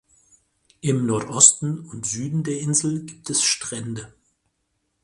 [0.79, 4.11] Im Nordosten und Süden der Insel gibt es Strände.